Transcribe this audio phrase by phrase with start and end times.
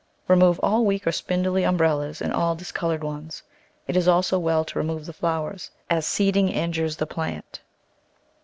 [0.27, 3.43] Remove all weak or spindly umbrellas and all discoloured ones;
[3.87, 7.61] it is also well to remove the flowers, as seeding injures the plant.